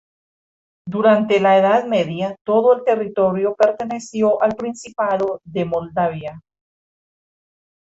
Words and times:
Durante 0.87 1.39
la 1.39 1.59
Edad 1.59 1.85
Media 1.85 2.35
todo 2.43 2.73
el 2.73 2.83
territorio 2.83 3.53
perteneció 3.53 4.41
al 4.41 4.55
Principado 4.55 5.39
de 5.43 5.63
Moldavia. 5.65 6.41